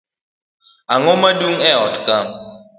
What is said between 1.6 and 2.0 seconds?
e ot